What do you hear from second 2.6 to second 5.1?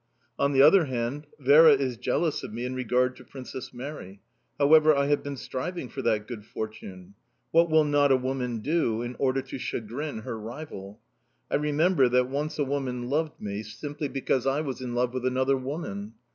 in regard to Princess Mary however, I